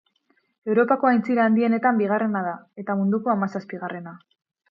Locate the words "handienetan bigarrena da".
1.49-2.55